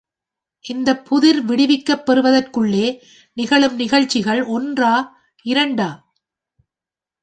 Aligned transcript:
இந்தப்புதிர் 0.65 1.39
விடுவிக்கப் 1.45 2.03
பெறுவதற்குள்ளே 2.05 2.87
நிகழும் 3.37 3.75
நிகழ்ச்சிகள் 3.75 4.43
ஒன்றா, 4.43 4.93
இரண்டா? 5.45 5.89